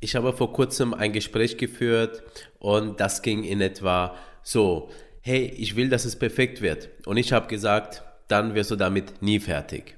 Ich 0.00 0.14
habe 0.14 0.32
vor 0.32 0.52
kurzem 0.52 0.92
ein 0.92 1.12
Gespräch 1.12 1.56
geführt 1.56 2.22
und 2.58 3.00
das 3.00 3.22
ging 3.22 3.44
in 3.44 3.60
etwa 3.60 4.14
so, 4.42 4.90
hey, 5.22 5.52
ich 5.56 5.74
will, 5.74 5.88
dass 5.88 6.04
es 6.04 6.16
perfekt 6.16 6.60
wird. 6.60 6.90
Und 7.06 7.16
ich 7.16 7.32
habe 7.32 7.46
gesagt, 7.46 8.02
dann 8.28 8.54
wirst 8.54 8.70
du 8.70 8.76
damit 8.76 9.22
nie 9.22 9.40
fertig. 9.40 9.96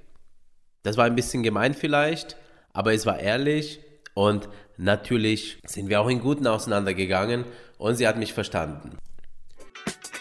Das 0.84 0.96
war 0.96 1.04
ein 1.04 1.16
bisschen 1.16 1.42
gemein 1.42 1.74
vielleicht, 1.74 2.37
aber 2.72 2.95
es 2.95 3.06
war 3.06 3.19
ehrlich 3.19 3.80
und 4.14 4.48
natürlich 4.76 5.58
sind 5.66 5.89
wir 5.89 6.01
auch 6.01 6.09
in 6.09 6.21
Guten 6.21 6.46
auseinandergegangen 6.46 7.45
und 7.77 7.96
sie 7.96 8.07
hat 8.07 8.19
mich 8.19 8.33
verstanden. 8.33 8.96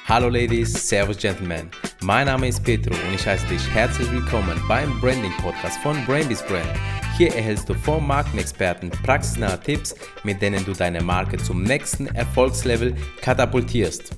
Hallo 0.07 0.30
Ladies, 0.30 0.89
Servus 0.89 1.18
Gentlemen. 1.18 1.70
Mein 2.02 2.25
Name 2.25 2.48
ist 2.48 2.64
Petro 2.64 2.94
und 2.94 3.14
ich 3.14 3.28
heiße 3.28 3.46
dich 3.48 3.70
herzlich 3.70 4.12
willkommen 4.12 4.59
beim 4.68 5.00
Branding 5.02 5.34
Podcast 5.38 5.78
von 5.80 6.04
Brainbees 6.05 6.44
Brand. 6.44 7.06
Hier 7.18 7.34
erhältst 7.34 7.68
du 7.68 7.73
vom 7.73 8.05
Markenexperten 8.05 8.91
praxisnahe 8.91 9.59
Tipps, 9.59 9.95
mit 10.23 10.39
denen 10.39 10.63
du 10.63 10.73
deine 10.73 11.02
Marke 11.02 11.38
zum 11.38 11.63
nächsten 11.63 12.05
Erfolgslevel 12.05 12.95
katapultierst. 13.21 14.16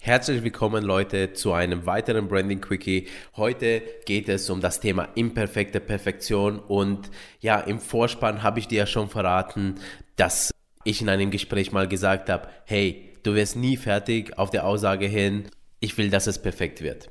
Herzlich 0.00 0.42
willkommen 0.42 0.82
Leute 0.82 1.34
zu 1.34 1.52
einem 1.52 1.86
weiteren 1.86 2.26
Branding 2.26 2.60
Quickie. 2.60 3.06
Heute 3.36 3.80
geht 4.06 4.28
es 4.28 4.50
um 4.50 4.60
das 4.60 4.80
Thema 4.80 5.04
imperfekte 5.14 5.78
Perfektion 5.78 6.58
und 6.58 7.12
ja, 7.38 7.60
im 7.60 7.78
Vorspann 7.78 8.42
habe 8.42 8.58
ich 8.58 8.66
dir 8.66 8.78
ja 8.78 8.86
schon 8.88 9.08
verraten, 9.08 9.76
dass 10.16 10.50
ich 10.82 11.00
in 11.00 11.08
einem 11.08 11.30
Gespräch 11.30 11.70
mal 11.70 11.86
gesagt 11.86 12.28
habe, 12.28 12.48
hey, 12.64 13.12
du 13.22 13.36
wirst 13.36 13.54
nie 13.54 13.76
fertig 13.76 14.36
auf 14.36 14.50
der 14.50 14.66
Aussage 14.66 15.06
hin, 15.06 15.44
ich 15.78 15.96
will, 15.96 16.10
dass 16.10 16.26
es 16.26 16.42
perfekt 16.42 16.82
wird. 16.82 17.08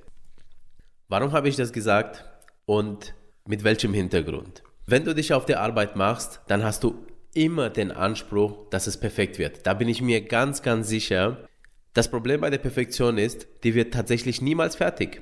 Warum 1.08 1.32
habe 1.32 1.48
ich 1.48 1.56
das 1.56 1.72
gesagt 1.72 2.26
und 2.66 3.14
mit 3.46 3.64
welchem 3.64 3.94
Hintergrund? 3.94 4.62
Wenn 4.86 5.06
du 5.06 5.16
dich 5.16 5.34
auf 5.34 5.46
der 5.46 5.62
Arbeit 5.62 5.96
machst, 5.96 6.42
dann 6.48 6.64
hast 6.64 6.84
du 6.84 7.06
immer 7.34 7.70
den 7.70 7.92
Anspruch, 7.92 8.70
dass 8.70 8.88
es 8.88 8.98
perfekt 8.98 9.40
wird. 9.40 9.66
Da 9.66 9.74
bin 9.74 9.88
ich 9.88 10.02
mir 10.02 10.22
ganz, 10.22 10.62
ganz 10.62 10.90
sicher. 10.90 11.48
Das 11.94 12.10
Problem 12.10 12.42
bei 12.42 12.50
der 12.50 12.58
Perfektion 12.58 13.18
ist, 13.18 13.48
die 13.64 13.76
wird 13.76 13.94
tatsächlich 13.94 14.42
niemals 14.42 14.76
fertig. 14.76 15.22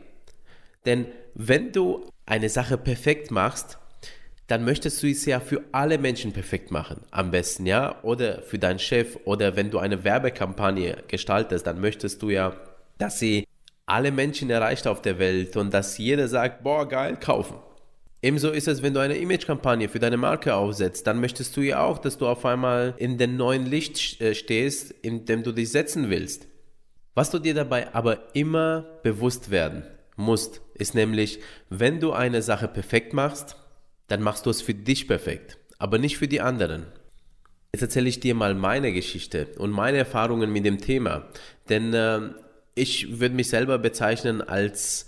Denn 0.86 1.06
wenn 1.36 1.72
du 1.72 2.09
eine 2.26 2.50
Sache 2.50 2.78
perfekt 2.78 3.30
machst, 3.30 3.78
dann 4.48 4.66
möchtest 4.66 5.02
du 5.04 5.08
es 5.08 5.26
ja 5.26 5.39
für 5.39 5.62
alle 5.72 5.98
Menschen 5.98 6.34
perfekt 6.34 6.72
machen. 6.72 7.02
Am 7.12 7.32
besten, 7.32 7.66
ja? 7.66 8.02
Oder 8.04 8.42
für 8.42 8.58
deinen 8.58 8.80
Chef. 8.80 9.17
Oder 9.26 9.56
wenn 9.56 9.70
du 9.70 9.78
eine 9.78 10.04
Werbekampagne 10.04 11.04
gestaltest, 11.08 11.67
dann 11.67 11.80
möchtest 11.80 12.22
du 12.22 12.32
ja, 12.32 12.58
dass 12.98 13.20
sie 13.20 13.48
alle 13.86 14.12
Menschen 14.12 14.50
erreicht 14.50 14.88
auf 14.88 15.02
der 15.02 15.20
Welt 15.20 15.56
und 15.56 15.73
dass 15.73 15.98
jeder 15.98 16.28
sagt, 16.28 16.64
boah, 16.64 16.88
geil, 16.88 17.17
kaufen. 17.17 17.58
Ebenso 18.23 18.52
ist 18.52 18.67
es, 18.67 18.83
wenn 18.83 18.94
du 18.94 19.00
eine 19.00 19.17
Imagekampagne 19.17 19.89
für 19.89 19.97
deine 19.97 20.17
Marke 20.17 20.53
aufsetzt, 20.53 21.08
dann 21.08 21.19
möchtest 21.19 21.58
du 21.58 21.61
ja 21.61 21.83
auch, 21.83 21.97
dass 21.97 22.19
du 22.19 22.27
auf 22.27 22.45
einmal 22.45 22.94
in 22.97 23.17
dem 23.17 23.36
neuen 23.36 23.66
Licht 23.66 24.22
äh, 24.22 24.36
stehst, 24.36 24.91
in 24.91 25.25
dem 25.25 25.41
du 25.41 25.52
dich 25.52 25.72
setzen 25.72 26.09
willst. 26.09 26.47
Was 27.16 27.31
du 27.31 27.39
dir 27.39 27.55
dabei 27.55 27.94
aber 27.94 28.36
immer 28.36 28.86
bewusst 29.03 29.49
werden 29.49 29.83
musst, 30.16 30.61
ist 30.75 30.94
nämlich, 30.94 31.39
wenn 31.69 31.99
du 31.99 32.14
eine 32.14 32.44
Sache 32.44 32.67
perfekt 32.67 33.14
machst, 33.14 33.55
dann 34.08 34.22
machst 34.22 34.45
du 34.45 34.52
es 34.52 34.61
für 34.61 34.75
dich 34.75 35.08
perfekt, 35.08 35.58
aber 35.80 35.97
nicht 35.97 36.17
für 36.17 36.27
die 36.27 36.42
anderen. 36.42 36.86
Jetzt 37.73 37.81
erzähle 37.81 38.09
ich 38.09 38.19
dir 38.19 38.36
mal 38.36 38.53
meine 38.53 38.94
Geschichte 38.94 39.47
und 39.58 39.72
meine 39.72 39.97
Erfahrungen 39.97 40.52
mit 40.52 40.66
dem 40.66 40.77
Thema, 40.77 41.27
denn 41.69 41.94
äh, 41.94 42.19
ich 42.75 43.19
würde 43.19 43.36
mich 43.36 43.49
selber 43.49 43.80
bezeichnen 43.80 44.42
als 44.42 45.08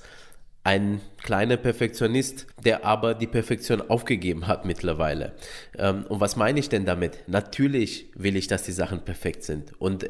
ein 0.64 1.02
kleiner 1.22 1.58
Perfektionist, 1.58 2.48
der 2.64 2.86
aber 2.86 3.16
die 3.16 3.28
Perfektion 3.28 3.82
aufgegeben 3.82 4.48
hat 4.48 4.66
mittlerweile. 4.66 5.36
Ähm, 5.78 6.06
und 6.08 6.22
was 6.22 6.36
meine 6.36 6.60
ich 6.60 6.70
denn 6.70 6.86
damit? 6.86 7.28
Natürlich 7.28 8.08
will 8.16 8.38
ich, 8.38 8.48
dass 8.48 8.64
die 8.64 8.72
Sachen 8.72 9.04
perfekt 9.04 9.44
sind. 9.44 9.74
Und 9.80 10.10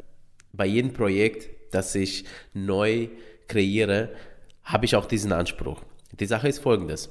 bei 0.52 0.66
jedem 0.66 0.92
Projekt, 0.92 1.48
das 1.72 1.94
ich 1.94 2.24
neu 2.52 3.08
kreiere, 3.48 4.10
habe 4.62 4.84
ich 4.84 4.94
auch 4.94 5.06
diesen 5.06 5.32
Anspruch. 5.32 5.82
Die 6.12 6.26
Sache 6.26 6.48
ist 6.48 6.60
folgendes. 6.60 7.10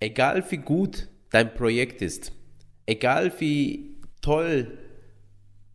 Egal 0.00 0.42
wie 0.50 0.56
gut 0.56 1.08
dein 1.30 1.52
Projekt 1.52 2.00
ist, 2.00 2.32
egal 2.86 3.32
wie 3.38 3.96
toll 4.22 4.78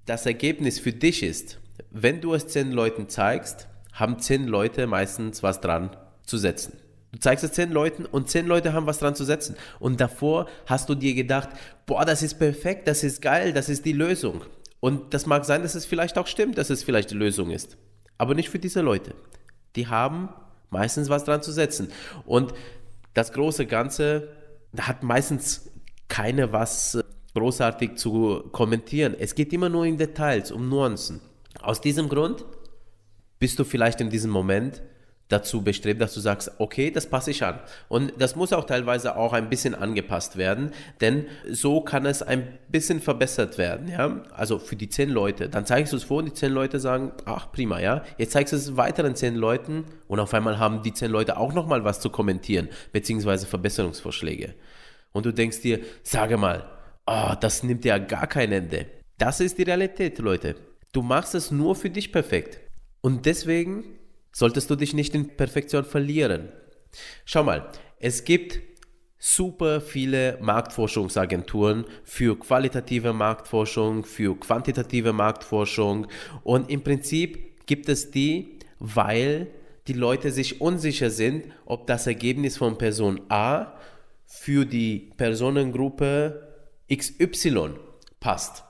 das 0.06 0.26
Ergebnis 0.26 0.80
für 0.80 0.92
dich 0.92 1.22
ist, 1.22 1.60
wenn 1.92 2.20
du 2.20 2.34
es 2.34 2.48
zehn 2.48 2.72
Leuten 2.72 3.10
zeigst, 3.10 3.68
haben 3.94 4.20
zehn 4.20 4.48
Leute 4.48 4.88
meistens 4.88 5.44
was 5.44 5.62
dran 5.62 5.96
zu 6.28 6.38
setzen. 6.38 6.78
Du 7.12 7.20
zeigst 7.20 7.44
es 7.44 7.54
zehn 7.54 7.72
Leuten 7.72 8.06
und 8.06 8.30
zehn 8.30 8.46
Leute 8.46 8.74
haben 8.74 8.86
was 8.86 9.00
dran 9.00 9.16
zu 9.16 9.24
setzen. 9.24 9.56
Und 9.80 10.00
davor 10.00 10.48
hast 10.66 10.90
du 10.90 10.96
dir 10.96 11.16
gedacht, 11.16 11.50
boah, 11.86 12.06
das 12.06 12.22
ist 12.22 12.36
perfekt, 12.36 12.88
das 12.88 13.04
ist 13.04 13.22
geil, 13.22 13.54
das 13.54 13.70
ist 13.70 13.86
die 13.86 13.94
Lösung. 13.94 14.44
Und 14.80 15.14
das 15.14 15.26
mag 15.26 15.46
sein, 15.46 15.64
dass 15.64 15.74
es 15.74 15.86
vielleicht 15.86 16.18
auch 16.18 16.28
stimmt, 16.28 16.58
dass 16.58 16.70
es 16.70 16.84
vielleicht 16.84 17.12
die 17.12 17.16
Lösung 17.16 17.50
ist. 17.50 17.78
Aber 18.18 18.36
nicht 18.36 18.50
für 18.50 18.60
diese 18.60 18.82
Leute. 18.82 19.16
Die 19.76 19.88
haben 19.88 20.30
meistens 20.70 21.10
was 21.10 21.24
dran 21.24 21.42
zu 21.42 21.52
setzen. 21.52 21.90
Und 22.26 22.54
das 23.14 23.32
große 23.32 23.66
Ganze 23.66 24.28
hat 24.78 25.02
meistens 25.02 25.72
keine 26.08 26.52
was 26.52 27.00
großartig 27.34 27.96
zu 27.96 28.44
kommentieren. 28.52 29.16
Es 29.18 29.34
geht 29.34 29.54
immer 29.54 29.70
nur 29.70 29.86
in 29.86 29.98
Details, 29.98 30.52
um 30.52 30.70
Nuancen. 30.70 31.22
Aus 31.62 31.82
diesem 31.82 32.10
Grund 32.10 32.46
bist 33.40 33.58
du 33.60 33.64
vielleicht 33.64 34.02
in 34.02 34.10
diesem 34.10 34.32
Moment 34.32 34.82
dazu 35.30 35.62
bestrebt, 35.62 36.02
dass 36.02 36.14
du 36.14 36.20
sagst, 36.20 36.52
okay, 36.58 36.92
das 36.92 37.08
passe 37.08 37.32
ich 37.32 37.44
an. 37.44 37.60
Und 37.90 38.14
das 38.18 38.36
muss 38.36 38.54
auch 38.54 38.66
teilweise 38.66 39.18
auch 39.18 39.34
ein 39.34 39.50
bisschen 39.50 39.76
angepasst 39.76 40.38
werden, 40.38 40.72
denn 41.02 41.26
so 41.50 41.82
kann 41.82 42.06
es 42.06 42.22
ein 42.22 42.48
bisschen 42.70 43.02
verbessert 43.02 43.58
werden, 43.58 43.90
ja. 43.90 44.24
Also 44.34 44.60
für 44.60 44.76
die 44.76 44.90
zehn 44.90 45.10
Leute. 45.10 45.50
Dann 45.50 45.66
zeigst 45.66 45.94
du 45.94 45.98
es 45.98 46.04
vor 46.04 46.20
und 46.20 46.26
die 46.26 46.34
zehn 46.34 46.52
Leute 46.52 46.80
sagen, 46.80 47.12
ach 47.26 47.52
prima, 47.52 47.80
ja. 47.80 48.04
Jetzt 48.18 48.32
zeigst 48.32 48.54
du 48.54 48.58
es 48.58 48.78
weiteren 48.78 49.16
zehn 49.16 49.36
Leuten 49.36 49.86
und 50.08 50.20
auf 50.20 50.34
einmal 50.34 50.60
haben 50.60 50.82
die 50.82 50.94
zehn 50.94 51.12
Leute 51.12 51.38
auch 51.38 51.54
nochmal 51.54 51.84
was 51.84 52.00
zu 52.00 52.10
kommentieren, 52.10 52.70
beziehungsweise 52.92 53.48
Verbesserungsvorschläge. 53.48 54.54
Und 55.12 55.26
du 55.26 55.34
denkst 55.34 55.62
dir, 55.62 55.80
sage 56.04 56.38
mal, 56.38 56.70
oh, 57.06 57.34
das 57.40 57.64
nimmt 57.64 57.86
ja 57.86 57.98
gar 57.98 58.28
kein 58.28 58.52
Ende. 58.52 58.86
Das 59.18 59.40
ist 59.40 59.58
die 59.58 59.64
Realität, 59.64 60.20
Leute. 60.20 60.56
Du 60.94 61.02
machst 61.02 61.36
es 61.36 61.52
nur 61.52 61.76
für 61.76 61.90
dich 61.90 62.12
perfekt. 62.12 62.60
Und 63.02 63.26
deswegen 63.26 63.84
solltest 64.32 64.70
du 64.70 64.76
dich 64.76 64.94
nicht 64.94 65.16
in 65.16 65.36
Perfektion 65.36 65.86
verlieren. 65.86 66.50
Schau 67.26 67.44
mal, 67.44 67.72
es 68.00 68.24
gibt 68.24 68.60
super 69.18 69.82
viele 69.82 70.38
Marktforschungsagenturen 70.42 71.86
für 72.04 72.38
qualitative 72.38 73.14
Marktforschung, 73.14 74.06
für 74.06 74.40
quantitative 74.40 75.14
Marktforschung 75.14 76.08
und 76.44 76.70
im 76.70 76.84
Prinzip 76.84 77.66
gibt 77.66 77.90
es 77.90 78.12
die, 78.12 78.60
weil 78.80 79.48
die 79.88 79.94
Leute 79.94 80.32
sich 80.32 80.62
unsicher 80.62 81.10
sind, 81.10 81.46
ob 81.66 81.88
das 81.88 82.08
Ergebnis 82.08 82.58
von 82.58 82.78
Person 82.78 83.22
A 83.30 83.74
für 84.26 84.66
die 84.66 85.12
Personengruppe 85.18 86.48
XY 86.94 87.76
passt. 88.20 88.64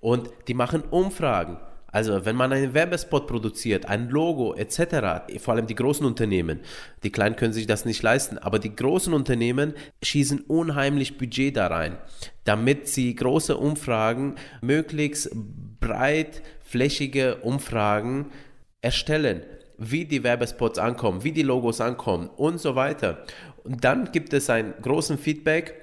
Und 0.00 0.30
die 0.48 0.54
machen 0.54 0.82
Umfragen 0.82 1.58
also 1.92 2.24
wenn 2.24 2.36
man 2.36 2.52
einen 2.52 2.74
Werbespot 2.74 3.26
produziert, 3.26 3.86
ein 3.86 4.08
Logo 4.08 4.54
etc., 4.54 5.38
vor 5.38 5.54
allem 5.54 5.66
die 5.66 5.74
großen 5.74 6.04
Unternehmen, 6.04 6.60
die 7.02 7.12
kleinen 7.12 7.36
können 7.36 7.52
sich 7.52 7.66
das 7.66 7.84
nicht 7.84 8.02
leisten, 8.02 8.38
aber 8.38 8.58
die 8.58 8.74
großen 8.74 9.12
Unternehmen 9.12 9.74
schießen 10.02 10.40
unheimlich 10.40 11.18
Budget 11.18 11.56
da 11.56 11.66
rein, 11.68 11.98
damit 12.44 12.88
sie 12.88 13.14
große 13.14 13.56
Umfragen, 13.56 14.36
möglichst 14.62 15.30
breitflächige 15.80 17.36
Umfragen 17.36 18.32
erstellen, 18.80 19.42
wie 19.76 20.06
die 20.06 20.24
Werbespots 20.24 20.78
ankommen, 20.78 21.24
wie 21.24 21.32
die 21.32 21.42
Logos 21.42 21.80
ankommen 21.82 22.28
und 22.28 22.58
so 22.58 22.74
weiter. 22.74 23.22
Und 23.64 23.84
dann 23.84 24.10
gibt 24.12 24.32
es 24.32 24.48
einen 24.48 24.72
großen 24.80 25.18
Feedback 25.18 25.74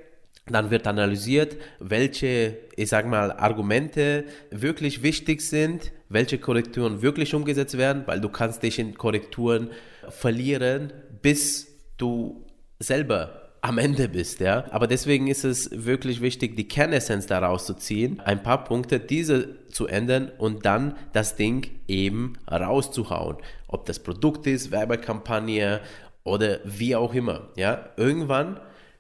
dann 0.54 0.72
wird 0.72 0.88
analysiert, 0.88 1.58
welche, 1.80 2.58
ich 2.76 2.90
sag 2.90 3.08
mal, 3.08 3.32
Argumente 3.32 4.26
wirklich 4.52 5.04
wichtig 5.04 5.42
sind, 5.42 5.92
welche 6.10 6.38
Korrekturen 6.40 7.02
wirklich 7.02 7.34
umgesetzt 7.34 7.78
werden, 7.78 8.04
weil 8.06 8.20
du 8.22 8.30
kannst 8.30 8.64
dich 8.64 8.80
in 8.80 8.96
Korrekturen 8.96 9.70
verlieren, 10.10 10.92
bis 11.22 11.68
du 11.98 12.46
selber 12.80 13.50
am 13.62 13.78
Ende 13.78 14.08
bist, 14.08 14.40
ja. 14.40 14.66
Aber 14.72 14.88
deswegen 14.88 15.28
ist 15.28 15.44
es 15.44 15.70
wirklich 15.86 16.22
wichtig, 16.22 16.56
die 16.56 16.68
Kernessenz 16.68 17.28
daraus 17.28 17.66
zu 17.66 17.74
ziehen, 17.74 18.20
ein 18.22 18.42
paar 18.42 18.64
Punkte, 18.64 19.00
diese 19.00 19.66
zu 19.68 19.88
ändern 19.88 20.32
und 20.38 20.66
dann 20.66 20.96
das 21.14 21.36
Ding 21.36 21.70
eben 21.88 22.34
rauszuhauen. 22.50 23.38
Ob 23.68 23.86
das 23.86 24.00
Produkt 24.00 24.48
ist, 24.48 24.72
Werbekampagne 24.72 25.82
oder 26.24 26.60
wie 26.64 26.96
auch 26.96 27.14
immer, 27.14 27.50
ja. 27.56 27.90
Irgendwann 27.98 28.60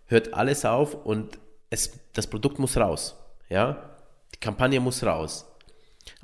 hört 0.10 0.34
alles 0.34 0.66
auf 0.66 1.06
und 1.06 1.40
es, 1.70 2.00
das 2.14 2.28
Produkt 2.28 2.60
muss 2.60 2.78
raus. 2.78 3.16
Ja? 3.48 3.96
Die 4.34 4.40
Kampagne 4.40 4.80
muss 4.80 5.04
raus. 5.04 5.46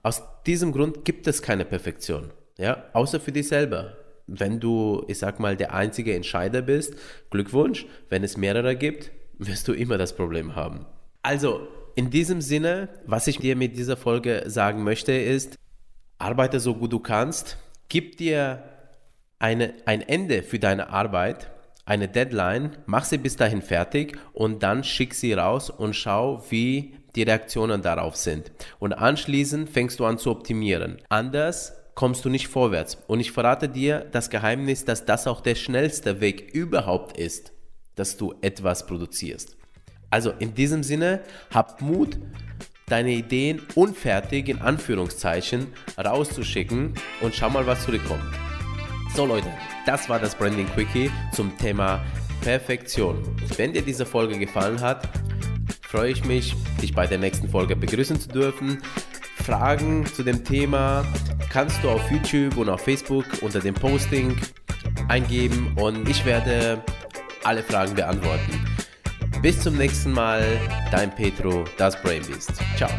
Aus 0.03 0.21
diesem 0.45 0.71
Grund 0.71 1.05
gibt 1.05 1.27
es 1.27 1.41
keine 1.41 1.65
Perfektion. 1.65 2.31
Ja? 2.57 2.85
Außer 2.93 3.19
für 3.19 3.31
dich 3.31 3.47
selber. 3.47 3.95
Wenn 4.27 4.59
du, 4.59 5.05
ich 5.07 5.19
sag 5.19 5.39
mal, 5.39 5.55
der 5.55 5.73
einzige 5.73 6.15
Entscheider 6.15 6.61
bist, 6.63 6.95
Glückwunsch. 7.29 7.85
Wenn 8.09 8.23
es 8.23 8.37
mehrere 8.37 8.75
gibt, 8.75 9.11
wirst 9.37 9.67
du 9.67 9.73
immer 9.73 9.97
das 9.97 10.15
Problem 10.15 10.55
haben. 10.55 10.85
Also, 11.21 11.67
in 11.95 12.09
diesem 12.09 12.41
Sinne, 12.41 12.89
was 13.05 13.27
ich 13.27 13.37
dir 13.37 13.55
mit 13.55 13.77
dieser 13.77 13.97
Folge 13.97 14.43
sagen 14.47 14.83
möchte, 14.83 15.13
ist, 15.13 15.55
arbeite 16.17 16.59
so 16.59 16.75
gut 16.75 16.91
du 16.91 16.99
kannst, 16.99 17.57
gib 17.87 18.17
dir 18.17 18.63
eine, 19.39 19.73
ein 19.85 20.01
Ende 20.01 20.43
für 20.43 20.59
deine 20.59 20.89
Arbeit, 20.89 21.51
eine 21.85 22.07
Deadline, 22.07 22.71
mach 22.85 23.05
sie 23.05 23.17
bis 23.17 23.35
dahin 23.35 23.61
fertig 23.61 24.17
und 24.33 24.63
dann 24.63 24.83
schick 24.83 25.13
sie 25.13 25.33
raus 25.33 25.69
und 25.69 25.95
schau, 25.95 26.43
wie 26.49 26.95
die 27.15 27.23
Reaktionen 27.23 27.81
darauf 27.81 28.15
sind. 28.15 28.51
Und 28.79 28.93
anschließend 28.93 29.69
fängst 29.69 29.99
du 29.99 30.05
an 30.05 30.17
zu 30.17 30.31
optimieren. 30.31 30.97
Anders 31.09 31.73
kommst 31.93 32.25
du 32.25 32.29
nicht 32.29 32.47
vorwärts. 32.47 32.97
Und 33.07 33.21
ich 33.21 33.31
verrate 33.31 33.69
dir 33.69 34.05
das 34.11 34.29
Geheimnis, 34.29 34.85
dass 34.85 35.05
das 35.05 35.27
auch 35.27 35.41
der 35.41 35.55
schnellste 35.55 36.19
Weg 36.19 36.53
überhaupt 36.53 37.17
ist, 37.17 37.53
dass 37.95 38.17
du 38.17 38.35
etwas 38.41 38.85
produzierst. 38.85 39.55
Also 40.09 40.31
in 40.31 40.53
diesem 40.53 40.83
Sinne, 40.83 41.21
hab 41.53 41.81
Mut, 41.81 42.17
deine 42.87 43.11
Ideen 43.11 43.61
unfertig 43.75 44.49
in 44.49 44.59
Anführungszeichen 44.59 45.67
rauszuschicken 45.97 46.93
und 47.21 47.33
schau 47.33 47.49
mal, 47.49 47.65
was 47.65 47.83
zurückkommt. 47.83 48.44
So 49.15 49.25
Leute, 49.25 49.47
das 49.85 50.09
war 50.09 50.19
das 50.19 50.35
Branding 50.35 50.67
Quickie 50.67 51.09
zum 51.31 51.57
Thema 51.57 52.03
Perfektion. 52.41 53.23
Wenn 53.55 53.71
dir 53.71 53.81
diese 53.81 54.05
Folge 54.05 54.37
gefallen 54.37 54.81
hat, 54.81 55.07
freue 55.81 56.11
ich 56.11 56.25
mich, 56.25 56.53
dich 56.81 56.93
bei 56.93 57.07
der 57.07 57.17
nächsten 57.17 57.47
Folge 57.47 57.77
begrüßen 57.77 58.19
zu 58.19 58.27
dürfen. 58.27 58.81
Fragen 59.37 60.05
zu 60.05 60.21
dem 60.21 60.43
Thema 60.43 61.05
kannst 61.49 61.81
du 61.81 61.91
auf 61.91 62.11
YouTube 62.11 62.57
und 62.57 62.67
auf 62.67 62.81
Facebook 62.81 63.25
unter 63.39 63.61
dem 63.61 63.73
Posting 63.73 64.35
eingeben 65.07 65.73
und 65.79 66.09
ich 66.09 66.25
werde 66.25 66.83
alle 67.45 67.63
Fragen 67.63 67.95
beantworten. 67.95 68.65
Bis 69.41 69.61
zum 69.61 69.77
nächsten 69.77 70.11
Mal, 70.11 70.43
dein 70.91 71.09
Petro, 71.15 71.63
das 71.77 72.01
Brain 72.01 72.21
Beast. 72.25 72.51
Ciao. 72.75 72.89